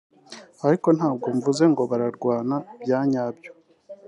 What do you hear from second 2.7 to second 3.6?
bya nyabyo